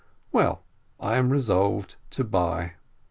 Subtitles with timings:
[0.31, 0.63] Well,
[0.99, 2.73] I am resolved to buy.